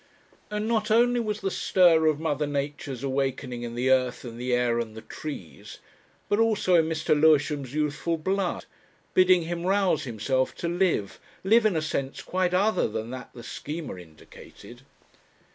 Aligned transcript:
And 0.49 0.67
not 0.67 0.89
only 0.89 1.19
was 1.19 1.41
the 1.41 1.51
stir 1.51 2.07
of 2.07 2.19
Mother 2.19 2.47
Nature's 2.47 3.03
awakening 3.03 3.61
in 3.61 3.75
the 3.75 3.91
earth 3.91 4.23
and 4.23 4.39
the 4.41 4.51
air 4.51 4.79
and 4.79 4.97
the 4.97 5.03
trees, 5.03 5.77
but 6.27 6.39
also 6.39 6.73
in 6.73 6.89
Mr. 6.89 7.09
Lewisham's 7.13 7.75
youthful 7.75 8.17
blood, 8.17 8.65
bidding 9.13 9.43
him 9.43 9.63
rouse 9.67 10.05
himself 10.05 10.55
to 10.55 10.67
live 10.67 11.19
live 11.43 11.67
in 11.67 11.75
a 11.75 11.83
sense 11.83 12.23
quite 12.23 12.55
other 12.55 12.87
than 12.87 13.11
that 13.11 13.29
the 13.35 13.43
Schema 13.43 13.97
indicated. 13.99 14.81